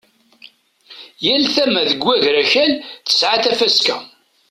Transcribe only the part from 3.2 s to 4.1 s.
tafaska.